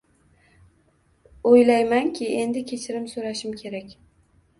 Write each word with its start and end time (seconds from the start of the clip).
“O‘ylaymanki, 1.49 2.29
endi 2.45 2.63
kechirim 2.71 3.05
so‘rashim 3.13 3.55
kerak”. 3.61 3.95